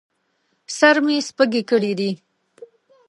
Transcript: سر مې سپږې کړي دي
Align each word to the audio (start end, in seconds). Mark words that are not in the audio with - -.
سر 0.77 0.95
مې 1.05 1.17
سپږې 1.29 1.61
کړي 1.69 1.93
دي 1.99 2.11